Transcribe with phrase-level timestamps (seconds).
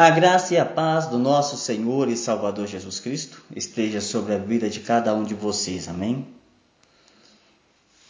[0.00, 4.38] A graça e a paz do nosso Senhor e Salvador Jesus Cristo esteja sobre a
[4.38, 5.88] vida de cada um de vocês.
[5.88, 6.24] Amém?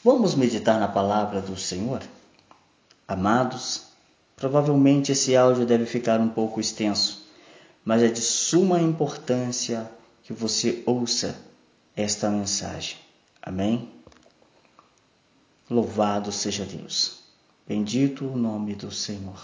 [0.05, 2.03] Vamos meditar na palavra do Senhor?
[3.09, 3.85] Amados,
[4.37, 7.27] provavelmente esse áudio deve ficar um pouco extenso,
[7.83, 9.91] mas é de suma importância
[10.23, 11.41] que você ouça
[11.97, 12.99] esta mensagem.
[13.41, 13.91] Amém?
[15.71, 17.21] Louvado seja Deus.
[17.67, 19.41] Bendito o nome do Senhor.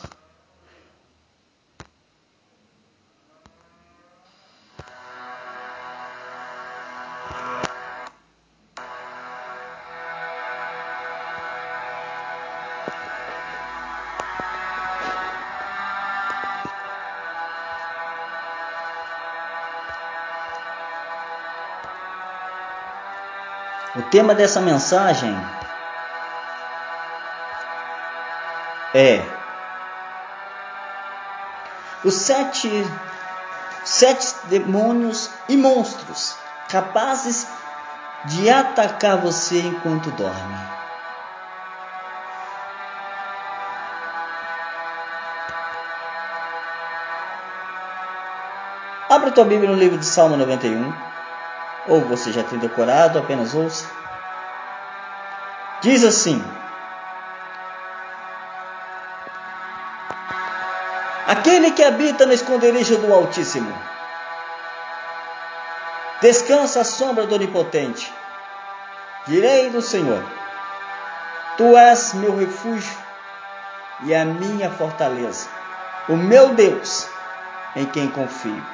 [23.97, 25.33] O tema dessa mensagem
[28.93, 29.23] é
[32.05, 32.69] os sete,
[33.85, 36.37] sete demônios e monstros
[36.69, 37.47] capazes
[38.25, 40.59] de atacar você enquanto dorme.
[49.09, 51.14] Abra tua Bíblia no livro de Salmo 91
[51.87, 53.89] ou você já tem decorado, apenas ouça.
[55.81, 56.43] Diz assim:
[61.27, 63.73] Aquele que habita no esconderijo do Altíssimo,
[66.21, 68.13] descansa à sombra do Onipotente.
[69.27, 70.23] Direi do Senhor:
[71.57, 72.99] Tu és meu refúgio
[74.05, 75.49] e a minha fortaleza,
[76.09, 77.09] o meu Deus,
[77.77, 78.74] em quem confio.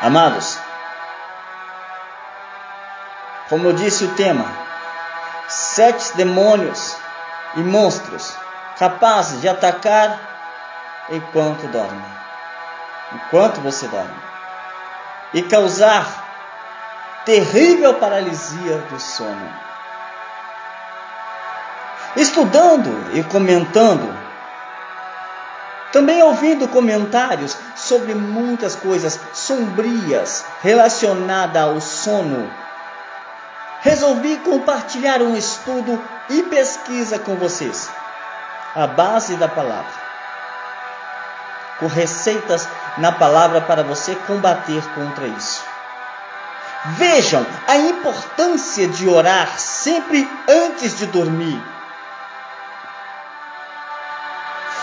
[0.00, 0.58] Amados,
[3.48, 4.46] como eu disse o tema,
[5.48, 6.96] sete demônios
[7.56, 8.36] e monstros
[8.78, 10.20] capazes de atacar
[11.10, 12.04] enquanto dorme,
[13.12, 14.22] enquanto você dorme,
[15.34, 16.06] e causar
[17.24, 19.52] terrível paralisia do sono.
[22.14, 24.27] Estudando e comentando
[25.92, 32.50] também ouvindo comentários sobre muitas coisas sombrias relacionadas ao sono,
[33.80, 37.90] resolvi compartilhar um estudo e pesquisa com vocês,
[38.74, 40.08] a base da palavra,
[41.78, 42.68] com receitas
[42.98, 45.64] na palavra para você combater contra isso.
[46.96, 51.77] Vejam a importância de orar sempre antes de dormir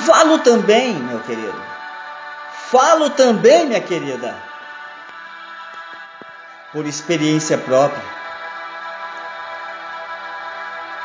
[0.05, 1.61] Falo também, meu querido.
[2.69, 4.35] Falo também, minha querida.
[6.71, 8.03] Por experiência própria.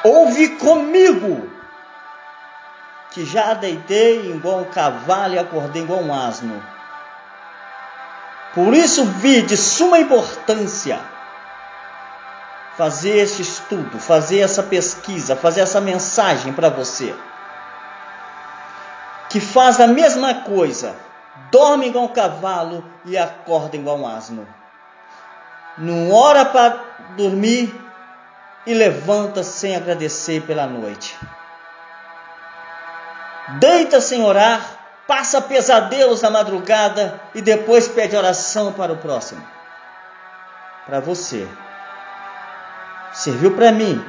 [0.02, 1.50] Ouve comigo
[3.10, 6.62] que já deitei igual um cavalo e acordei igual um asno.
[8.54, 10.98] Por isso vi de suma importância
[12.76, 17.14] fazer este estudo, fazer essa pesquisa, fazer essa mensagem para você
[19.30, 20.96] que faz a mesma coisa,
[21.52, 24.46] dorme igual um cavalo e acorda igual um asno.
[25.78, 26.80] Não ora para
[27.16, 27.72] dormir
[28.66, 31.16] e levanta sem agradecer pela noite.
[33.60, 34.60] Deita sem orar,
[35.06, 39.46] passa pesadelos na madrugada e depois pede oração para o próximo.
[40.86, 41.48] Para você.
[43.12, 44.04] Serviu para mim.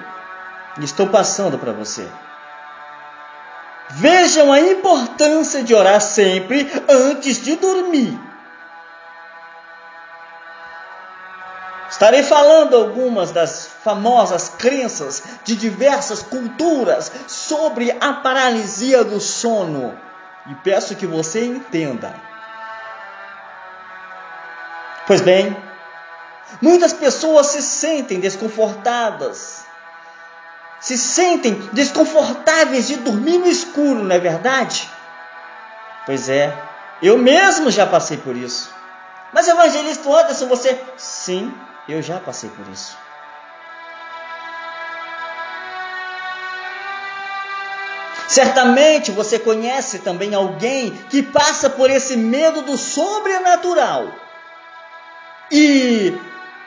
[0.79, 2.07] Estou passando para você.
[3.96, 8.18] Vejam a importância de orar sempre antes de dormir.
[11.90, 20.00] Estarei falando algumas das famosas crenças de diversas culturas sobre a paralisia do sono
[20.50, 22.16] e peço que você entenda.
[25.06, 25.56] Pois bem,
[26.62, 29.66] muitas pessoas se sentem desconfortadas
[30.81, 34.89] se sentem desconfortáveis de dormir no escuro, não é verdade?
[36.05, 36.51] Pois é,
[37.01, 38.73] eu mesmo já passei por isso.
[39.31, 40.78] Mas evangelista Anderson, você.
[40.97, 41.53] Sim,
[41.87, 42.97] eu já passei por isso.
[48.27, 54.07] Certamente você conhece também alguém que passa por esse medo do sobrenatural.
[55.51, 56.17] E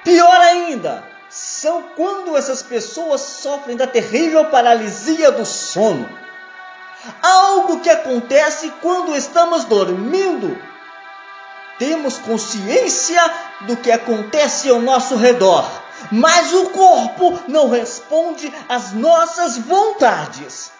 [0.04, 6.08] pior ainda, são quando essas pessoas sofrem da terrível paralisia do sono.
[7.20, 10.56] Algo que acontece quando estamos dormindo.
[11.76, 13.20] Temos consciência
[13.62, 15.68] do que acontece ao nosso redor,
[16.12, 20.72] mas o corpo não responde às nossas vontades.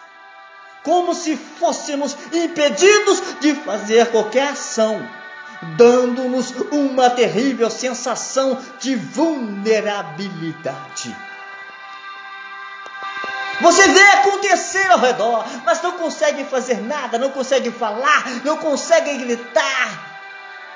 [0.83, 5.01] como se fôssemos impedidos de fazer qualquer ação,
[5.77, 11.15] dando-nos uma terrível sensação de vulnerabilidade.
[13.61, 19.15] Você vê acontecer ao redor, mas não consegue fazer nada, não consegue falar, não consegue
[19.17, 20.11] gritar.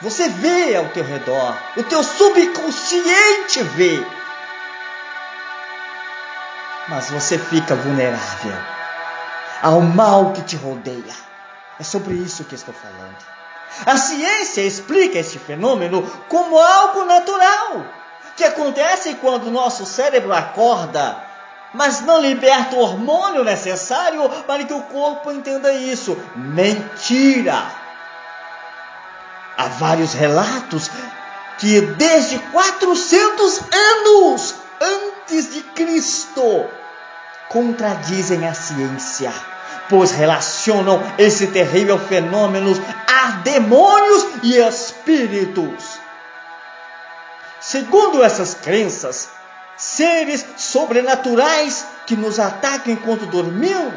[0.01, 4.01] Você vê ao teu redor, o teu subconsciente vê.
[6.87, 8.55] Mas você fica vulnerável
[9.61, 11.13] ao mal que te rodeia.
[11.79, 13.38] É sobre isso que estou falando.
[13.85, 17.85] A ciência explica este fenômeno como algo natural,
[18.35, 21.29] que acontece quando o nosso cérebro acorda
[21.73, 26.17] mas não liberta o hormônio necessário para que o corpo entenda isso.
[26.35, 27.63] Mentira!
[29.57, 30.89] Há vários relatos
[31.57, 36.65] que desde 400 anos antes de Cristo
[37.49, 39.33] contradizem a ciência,
[39.89, 42.73] pois relacionam esse terrível fenômeno
[43.29, 45.99] a demônios e espíritos.
[47.61, 49.29] Segundo essas crenças,
[49.77, 53.93] seres sobrenaturais que nos atacam enquanto dormimos,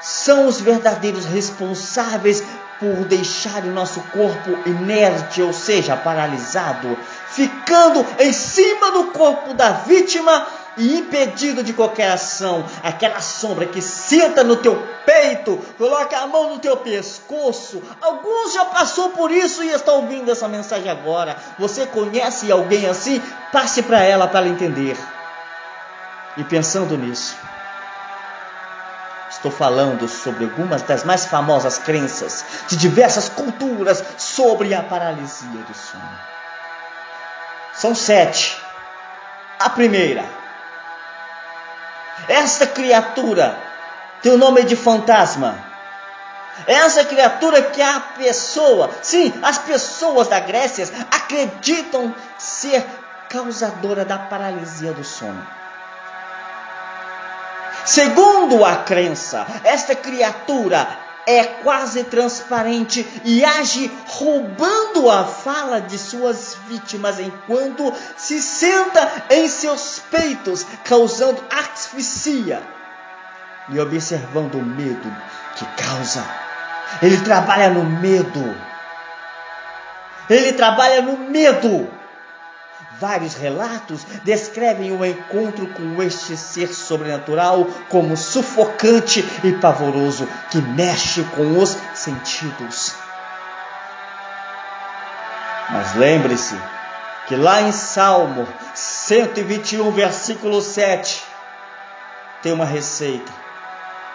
[0.00, 2.42] são os verdadeiros responsáveis
[2.80, 6.98] por deixar o nosso corpo inerte, ou seja, paralisado,
[7.28, 10.46] ficando em cima do corpo da vítima
[10.76, 16.50] e impedido de qualquer ação, aquela sombra que senta no teu peito, coloca a mão
[16.50, 17.82] no teu pescoço.
[18.00, 21.36] Alguns já passou por isso e estão ouvindo essa mensagem agora.
[21.58, 23.20] Você conhece alguém assim?
[23.52, 24.96] Passe para ela para ela entender.
[26.36, 27.36] E pensando nisso,
[29.28, 35.74] estou falando sobre algumas das mais famosas crenças de diversas culturas sobre a paralisia do
[35.74, 36.18] sono.
[37.72, 38.60] São sete.
[39.58, 40.24] A primeira,
[42.28, 43.56] essa criatura
[44.22, 45.70] tem o nome de fantasma.
[46.66, 52.84] Essa criatura que a pessoa, sim, as pessoas da Grécia acreditam ser
[53.28, 55.46] causadora da paralisia do sono.
[57.84, 60.86] Segundo a crença, esta criatura
[61.26, 69.48] é quase transparente e age roubando a fala de suas vítimas enquanto se senta em
[69.48, 72.62] seus peitos, causando asfixia
[73.68, 75.16] e observando o medo
[75.56, 76.24] que causa.
[77.02, 78.56] Ele trabalha no medo.
[80.28, 81.99] Ele trabalha no medo.
[83.00, 91.24] Vários relatos descrevem o encontro com este ser sobrenatural como sufocante e pavoroso que mexe
[91.34, 92.94] com os sentidos.
[95.70, 96.54] Mas lembre-se
[97.26, 101.24] que lá em Salmo 121, versículo 7,
[102.42, 103.32] tem uma receita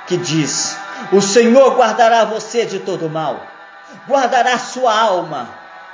[0.06, 0.78] que diz:
[1.12, 3.48] O Senhor guardará você de todo mal,
[4.08, 5.50] guardará sua alma.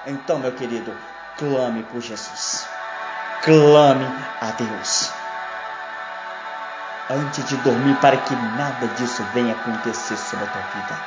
[0.05, 0.93] Então, meu querido,
[1.37, 2.80] clame por Jesus
[3.41, 4.05] clame
[4.41, 5.11] a Deus
[7.11, 10.99] antes de dormir para que nada disso venha acontecer sobre a tua vida.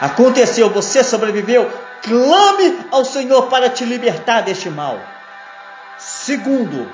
[0.00, 1.70] Aconteceu, você sobreviveu,
[2.02, 4.98] clame ao Senhor para te libertar deste mal.
[5.98, 6.90] Segundo,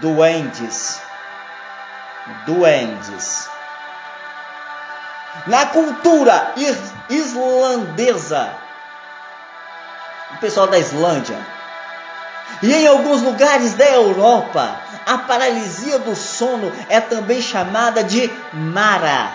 [0.00, 1.00] duendes.
[2.46, 3.48] Duendes.
[5.46, 6.52] Na cultura
[7.08, 8.54] islandesa,
[10.34, 11.38] o pessoal da Islândia,
[12.62, 19.32] e em alguns lugares da Europa, a paralisia do sono é também chamada de mara.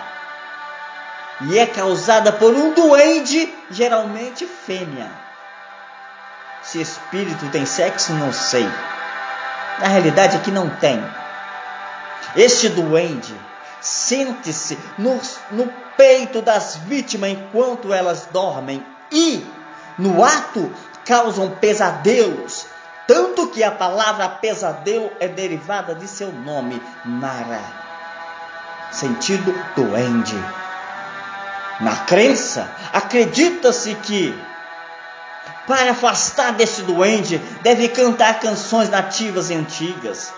[1.42, 5.12] E é causada por um duende, geralmente fêmea.
[6.64, 8.68] Se espírito tem sexo, não sei.
[9.80, 11.04] Na realidade é que não tem.
[12.36, 13.36] Este duende
[13.80, 15.20] sente-se no,
[15.52, 19.46] no peito das vítimas enquanto elas dormem e,
[19.98, 20.72] no ato,
[21.06, 22.66] causam pesadelos
[23.08, 27.62] tanto que a palavra pesadelo é derivada de seu nome, Mara,
[28.92, 30.36] sentido doente.
[31.80, 34.38] Na crença, acredita-se que
[35.66, 40.34] para afastar desse doente deve cantar canções nativas e antigas.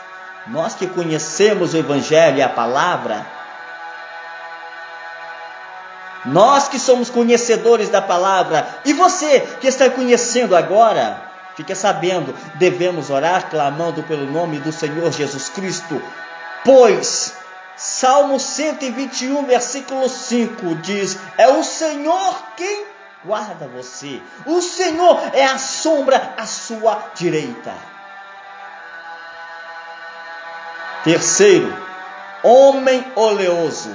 [0.47, 3.25] Nós que conhecemos o Evangelho e a palavra,
[6.25, 11.28] nós que somos conhecedores da palavra, e você que está conhecendo agora,
[11.59, 16.01] Fique sabendo, devemos orar clamando pelo nome do Senhor Jesus Cristo,
[16.63, 17.35] pois
[17.75, 22.85] Salmo 121, versículo 5 diz: É o Senhor quem
[23.25, 27.73] guarda você, o Senhor é a sombra à sua direita.
[31.03, 31.75] Terceiro,
[32.41, 33.93] homem oleoso.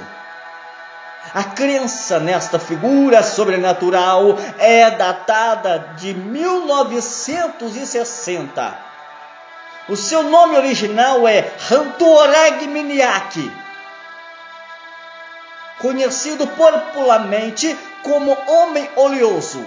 [1.33, 8.77] A crença nesta figura sobrenatural é datada de 1960.
[9.89, 13.51] O seu nome original é Rantorag Miniak,
[15.79, 19.65] conhecido popularmente como Homem Oleoso.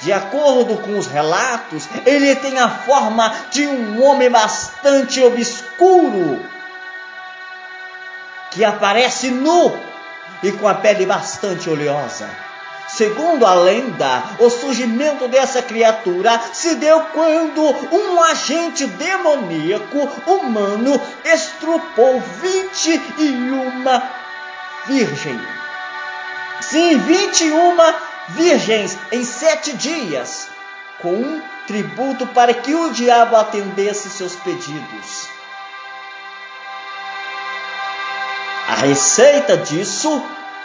[0.00, 6.44] De acordo com os relatos, ele tem a forma de um homem bastante obscuro,
[8.50, 9.87] que aparece nu
[10.42, 12.28] e com a pele bastante oleosa.
[12.88, 22.20] Segundo a lenda, o surgimento dessa criatura se deu quando um agente demoníaco humano estrupou
[22.20, 23.84] 21
[24.86, 25.42] virgens.
[26.62, 27.76] Sim, 21
[28.30, 30.48] virgens em sete dias,
[31.00, 35.37] com um tributo para que o diabo atendesse seus pedidos.
[38.68, 40.22] A receita disso,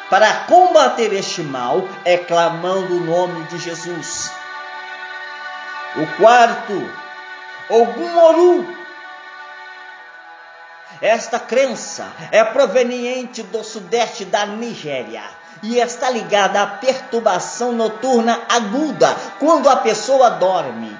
[0.10, 4.30] para combater este mal, é clamando o nome de Jesus.
[5.96, 6.74] O quarto,
[7.70, 8.76] Ogum Oru.
[11.02, 15.24] Esta crença é proveniente do sudeste da Nigéria
[15.62, 20.94] e está ligada à perturbação noturna aguda quando a pessoa dorme.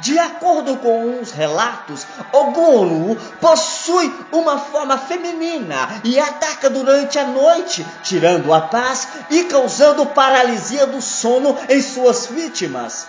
[0.00, 7.86] De acordo com os relatos, Oguru possui uma forma feminina e ataca durante a noite,
[8.02, 13.06] tirando a paz e causando paralisia do sono em suas vítimas.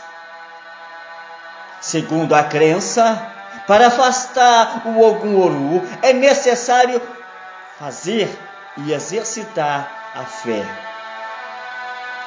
[1.81, 3.29] Segundo a crença,
[3.67, 7.01] para afastar o Oguru é necessário
[7.77, 8.39] fazer
[8.77, 10.65] e exercitar a fé.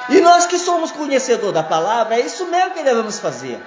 [0.09, 3.59] E nós que somos conhecedores da palavra, é isso mesmo que devemos fazer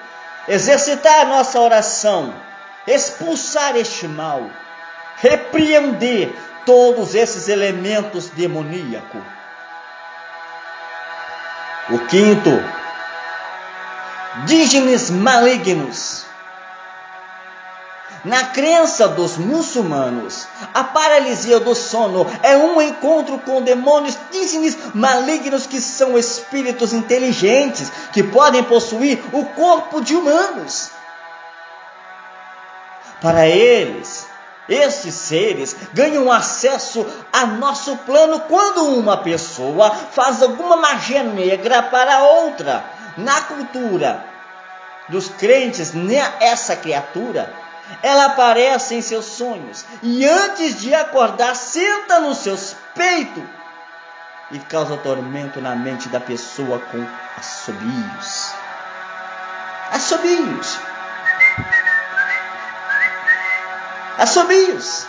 [0.48, 2.34] exercitar a nossa oração,
[2.86, 4.50] expulsar este mal,
[5.16, 6.34] repreender
[6.64, 9.22] todos esses elementos demoníacos.
[11.90, 12.50] O quinto,
[14.46, 16.31] dígenes malignos.
[18.24, 25.66] Na crença dos muçulmanos, a paralisia do sono é um encontro com demônios dígenes malignos
[25.66, 30.90] que são espíritos inteligentes que podem possuir o corpo de humanos.
[33.20, 34.24] Para eles,
[34.68, 42.22] estes seres ganham acesso a nosso plano quando uma pessoa faz alguma magia negra para
[42.22, 42.84] outra.
[43.16, 44.24] Na cultura
[45.08, 45.92] dos crentes,
[46.40, 47.61] essa criatura
[48.02, 53.44] ela aparece em seus sonhos e antes de acordar, senta nos seus peitos
[54.50, 57.04] e causa tormento na mente da pessoa com
[57.38, 58.52] assobios.
[59.90, 60.78] Assobios.
[64.18, 65.06] Assobios.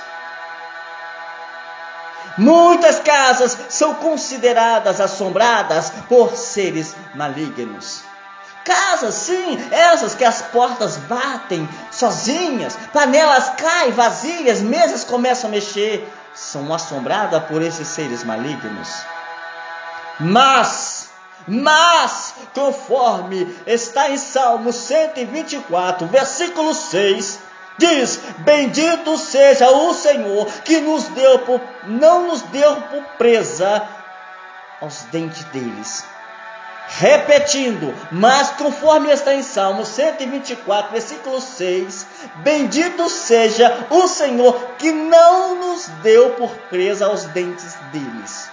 [2.38, 8.04] Muitas casas são consideradas assombradas por seres malignos.
[8.64, 16.08] Casas, sim, essas que as portas batem sozinhas, panelas caem vazias, mesas começam a mexer,
[16.34, 18.90] são assombradas por esses seres malignos.
[20.18, 21.10] Mas,
[21.46, 27.40] mas, conforme está em Salmo 124, versículo 6,
[27.78, 33.86] diz: Bendito seja o Senhor que nos deu por, não nos deu por presa
[34.80, 36.13] aos dentes deles
[36.88, 42.06] repetindo, mas conforme está em Salmo 124, versículo 6,
[42.38, 48.50] bendito seja o Senhor que não nos deu por presa aos dentes deles.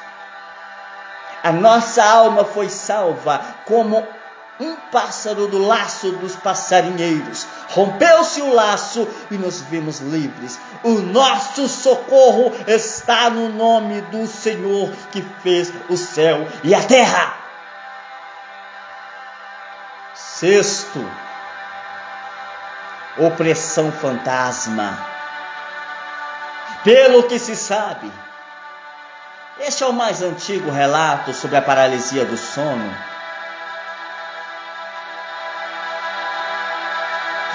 [1.43, 4.07] A nossa alma foi salva como
[4.61, 7.47] um pássaro do laço dos passarinheiros.
[7.71, 10.59] Rompeu-se o laço e nos vimos livres.
[10.85, 17.40] O nosso socorro está no nome do Senhor que fez o céu e a terra.
[20.23, 21.11] Sexto,
[23.17, 25.07] opressão fantasma.
[26.85, 28.13] Pelo que se sabe,
[29.61, 32.95] este é o mais antigo relato sobre a paralisia do sono.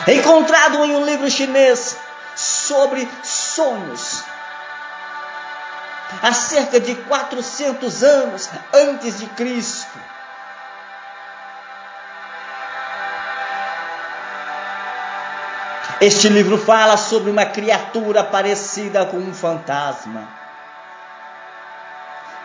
[0.08, 1.96] Encontrado em um livro chinês
[2.36, 4.24] sobre sonhos,
[6.22, 10.15] há cerca de 400 anos antes de Cristo.
[16.02, 20.28] Este livro fala sobre uma criatura parecida com um fantasma.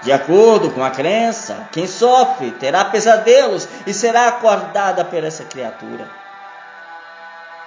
[0.02, 6.09] De acordo com a crença, quem sofre terá pesadelos e será acordada por essa criatura.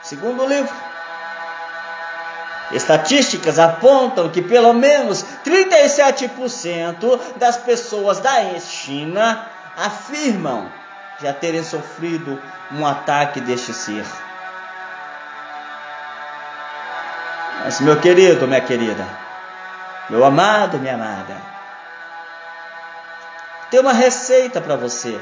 [0.02, 0.74] Segundo o livro,
[2.72, 9.48] Estatísticas apontam que pelo menos 37% das pessoas da China
[9.78, 10.72] afirmam
[11.22, 14.06] já terem sofrido um ataque deste ser.
[17.63, 19.08] Mas, meu querido, minha querida,
[20.10, 21.38] meu amado, minha amada,
[23.72, 25.20] tem uma receita para você.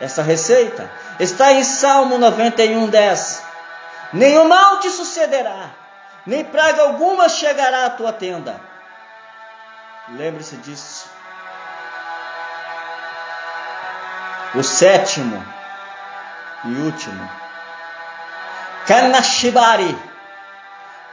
[0.00, 0.88] Essa receita
[1.18, 3.42] está em Salmo 91, 10.
[4.12, 5.70] Nenhum mal te sucederá
[6.28, 8.60] nem praga alguma chegará à tua tenda.
[10.10, 11.10] Lembre-se disso.
[14.54, 15.42] O sétimo
[16.64, 17.30] e último,
[18.86, 19.96] Kanashibari,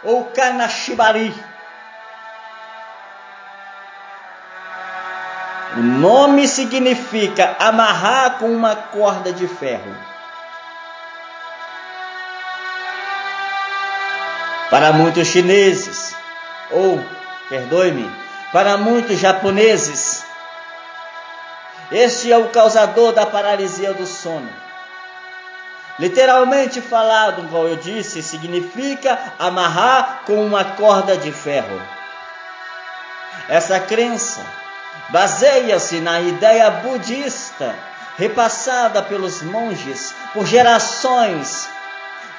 [0.05, 1.33] ou Kanashibari.
[5.75, 9.93] O nome significa amarrar com uma corda de ferro.
[14.69, 16.15] Para muitos chineses,
[16.71, 17.03] ou,
[17.49, 18.09] perdoe-me,
[18.53, 20.25] para muitos japoneses,
[21.91, 24.64] este é o causador da paralisia do sono.
[25.97, 31.81] Literalmente falado, como eu disse, significa amarrar com uma corda de ferro.
[33.47, 34.45] Essa crença
[35.09, 37.75] baseia-se na ideia budista
[38.17, 41.69] repassada pelos monges por gerações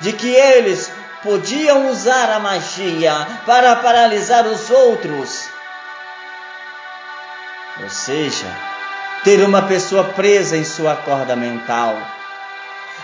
[0.00, 0.90] de que eles
[1.22, 5.48] podiam usar a magia para paralisar os outros.
[7.82, 8.46] Ou seja,
[9.24, 12.15] ter uma pessoa presa em sua corda mental.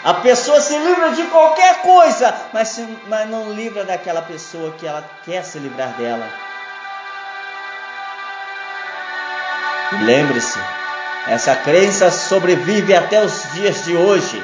[0.05, 4.87] A pessoa se livra de qualquer coisa, mas, se, mas não livra daquela pessoa que
[4.87, 6.29] ela quer se livrar dela.
[10.05, 10.59] Lembre-se,
[11.29, 14.43] essa crença sobrevive até os dias de hoje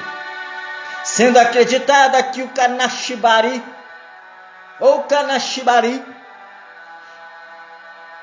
[1.09, 3.63] sendo acreditada que o Kanashibari
[4.79, 6.05] ou Kanashibari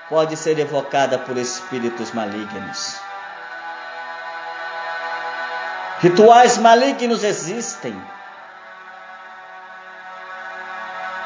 [0.08, 3.00] pode ser evocada por espíritos malignos.
[6.00, 7.96] Rituais malignos existem.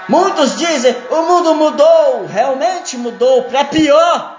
[0.07, 4.37] Muitos dizem: o mundo mudou, realmente mudou para pior.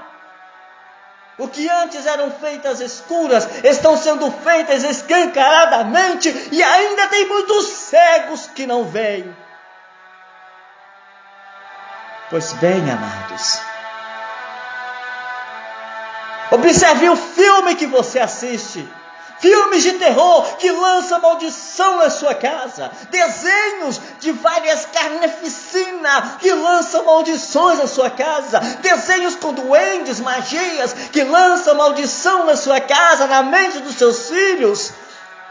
[1.38, 8.47] O que antes eram feitas escuras estão sendo feitas escancaradamente e ainda tem muitos cegos
[8.49, 9.35] que não veem.
[12.29, 13.61] Pois bem, amados,
[16.51, 19.00] observe o filme que você assiste.
[19.40, 22.90] Filmes de terror que lançam maldição na sua casa.
[23.11, 28.61] Desenhos de várias carneficinas que lançam maldições na sua casa.
[28.83, 34.92] Desenhos com duendes, magias que lançam maldição na sua casa, na mente dos seus filhos.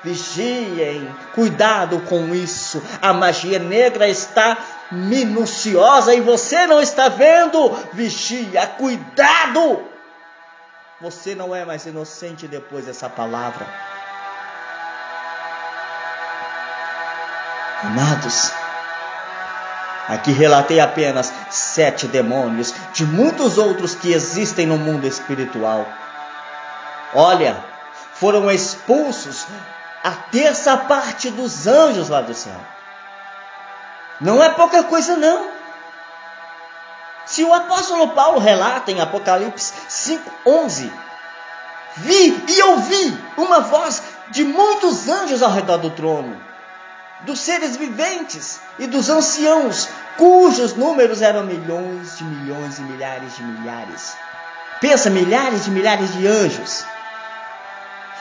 [0.04, 2.82] Vigiem, cuidado com isso.
[3.02, 4.56] A magia negra está
[4.91, 7.75] minuciosa e você não está vendo.
[7.91, 9.88] Vigia, cuidado!
[11.02, 13.66] Você não é mais inocente depois dessa palavra.
[17.82, 18.52] Amados,
[20.10, 25.88] aqui relatei apenas sete demônios de muitos outros que existem no mundo espiritual.
[27.14, 27.64] Olha,
[28.16, 29.48] foram expulsos
[30.04, 32.60] a terça parte dos anjos lá do céu.
[34.20, 35.59] Não é pouca coisa, não.
[37.30, 40.92] Se o apóstolo Paulo relata em Apocalipse 5:11,
[41.98, 46.36] vi e ouvi uma voz de muitos anjos ao redor do trono,
[47.22, 49.88] dos seres viventes e dos anciãos,
[50.18, 54.18] cujos números eram milhões de milhões e milhares de milhares.
[54.82, 56.84] Pensa, milhares de milhares de anjos.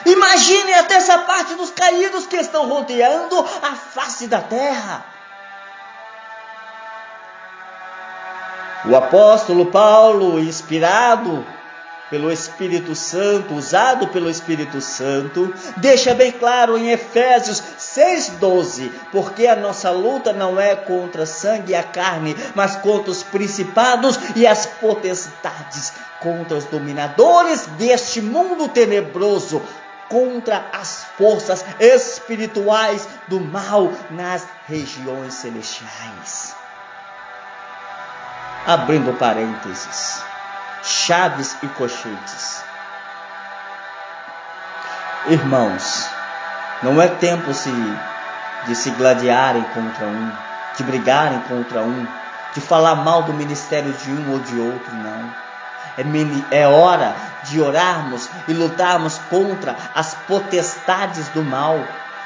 [0.05, 5.03] Imagine até essa parte dos caídos que estão rodeando a face da terra.
[8.85, 11.45] O apóstolo Paulo, inspirado
[12.09, 19.55] pelo Espírito Santo, usado pelo Espírito Santo, deixa bem claro em Efésios 6:12, porque a
[19.55, 24.65] nossa luta não é contra sangue e a carne, mas contra os principados e as
[24.65, 29.61] potestades, contra os dominadores deste mundo tenebroso,
[30.07, 36.58] contra as forças espirituais do mal nas regiões celestiais
[38.65, 40.23] abrindo parênteses,
[40.83, 42.63] chaves e cochetes.
[45.27, 46.09] Irmãos,
[46.83, 47.71] não é tempo se,
[48.65, 50.31] de se gladiarem contra um,
[50.75, 52.07] de brigarem contra um,
[52.53, 55.49] de falar mal do ministério de um ou de outro, não.
[55.97, 61.79] É, é hora de orarmos e lutarmos contra as potestades do mal.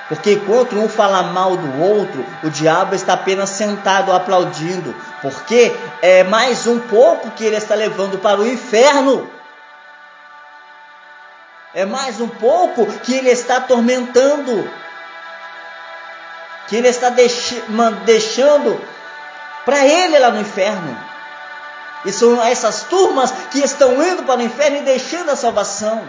[0.08, 4.93] Porque enquanto um fala mal do outro, o diabo está apenas sentado aplaudindo,
[5.24, 9.32] porque é mais um pouco que ele está levando para o inferno.
[11.74, 14.70] É mais um pouco que ele está atormentando,
[16.68, 18.80] que ele está deixando
[19.64, 21.00] para ele lá no inferno.
[22.04, 26.04] E são essas turmas que estão indo para o inferno e deixando a salvação.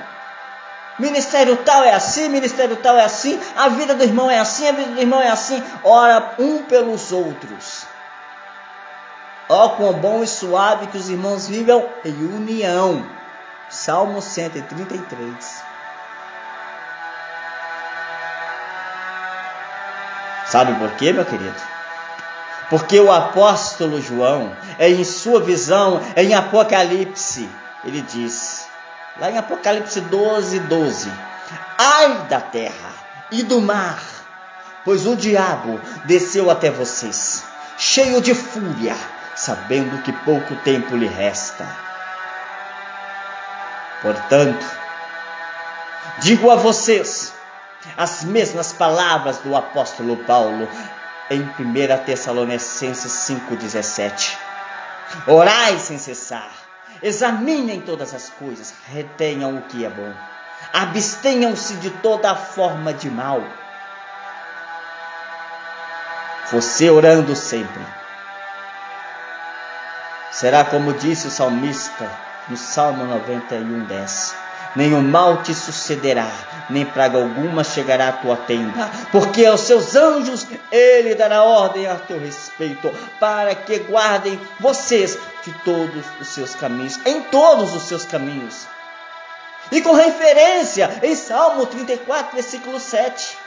[0.99, 4.73] Ministério tal é assim, ministério tal é assim, a vida do irmão é assim, a
[4.73, 5.63] vida do irmão é assim.
[5.85, 7.94] Ora um pelos outros.
[9.49, 13.05] Ó, quão bom e suave que os irmãos vivam em união.
[13.69, 15.63] Salmo 133.
[20.47, 21.75] Sabe por quê, meu querido?
[22.71, 27.49] Porque o apóstolo João, em sua visão, em Apocalipse,
[27.85, 28.67] ele diz,
[29.19, 31.13] lá em Apocalipse 12, 12:
[31.77, 32.91] Ai da terra
[33.31, 34.03] e do mar,
[34.85, 37.45] pois o diabo desceu até vocês,
[37.77, 38.97] cheio de fúria,
[39.35, 41.67] sabendo que pouco tempo lhe resta.
[44.01, 44.65] Portanto,
[46.21, 47.33] digo a vocês
[47.97, 50.69] as mesmas palavras do apóstolo Paulo
[51.31, 54.37] em 1 Tessalonicenses 5,17.
[55.27, 56.51] Orai sem cessar,
[57.03, 60.13] examinem todas as coisas, retenham o que é bom,
[60.73, 63.43] abstenham-se de toda forma de mal.
[66.51, 67.83] Você orando sempre
[70.35, 72.11] será como disse o salmista
[72.49, 74.45] no Salmo 91, 10
[74.77, 76.29] nenhum mal te sucederá,
[76.69, 81.95] nem praga alguma chegará à tua tenda, porque aos seus anjos ele dará ordem a
[81.95, 88.05] teu respeito, para que guardem vocês de todos os seus caminhos, em todos os seus
[88.05, 88.67] caminhos.
[89.71, 93.39] E com referência em Salmo 34, versículo 7,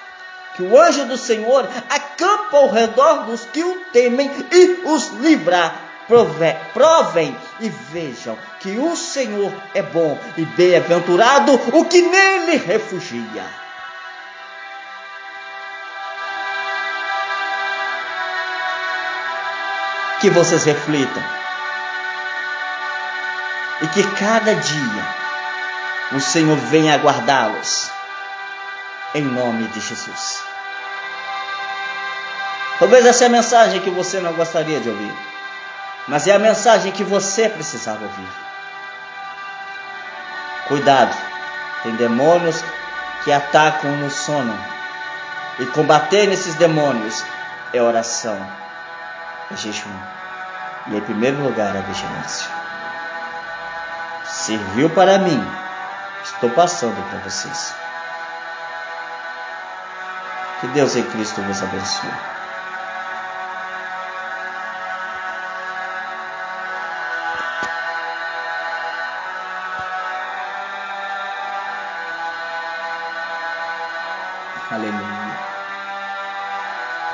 [0.56, 5.12] que o anjo do Senhor acampa ao redor dos que o temem e os
[6.10, 13.46] livra provem e vejam que o Senhor é bom e bem-aventurado o que nele refugia.
[20.22, 21.24] Que vocês reflitam
[23.82, 25.16] e que cada dia
[26.14, 27.92] o Senhor venha aguardá-los,
[29.14, 30.42] em nome de Jesus.
[32.80, 35.37] Talvez essa é a mensagem que você não gostaria de ouvir
[36.08, 38.30] mas é a mensagem que você precisava ouvir.
[40.68, 41.16] Cuidado,
[41.84, 42.64] tem demônios
[43.24, 44.58] que atacam no sono.
[45.60, 47.24] E combater esses demônios
[47.74, 48.38] é oração,
[49.52, 49.90] é jejum.
[50.88, 52.48] E em primeiro lugar a vigilância.
[54.26, 55.46] Serviu para mim,
[56.24, 57.74] estou passando para vocês.
[60.62, 62.37] Que Deus em Cristo vos abençoe.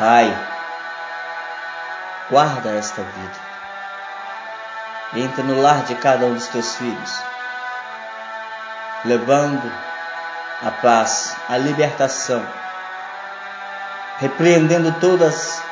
[0.06, 0.38] Pai,
[2.30, 3.40] guarda esta vida.
[5.14, 7.24] Entra no lar de cada um dos teus filhos,
[9.06, 9.72] levando
[10.62, 12.46] a paz, a libertação,
[14.18, 15.64] repreendendo todas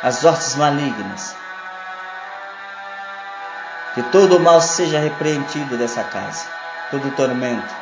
[0.00, 1.34] as hortes malignas.
[3.96, 6.46] Que todo o mal seja repreendido dessa casa,
[6.92, 7.74] todo o tormento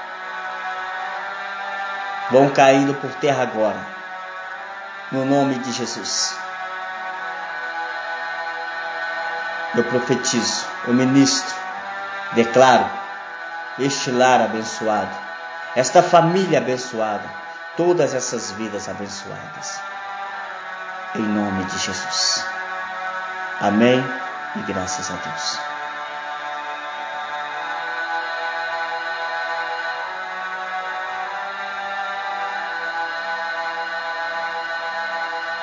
[2.31, 4.00] vão caindo por terra agora,
[5.13, 6.37] no nome de Jesus.
[9.75, 11.55] Eu profetizo, eu ministro,
[12.33, 12.91] declaro
[13.79, 15.15] este lar abençoado,
[15.75, 17.29] esta família abençoada,
[17.77, 19.81] todas essas vidas abençoadas.
[21.15, 22.45] Em nome de Jesus.
[23.61, 24.05] Amém
[24.57, 25.70] e graças a Deus.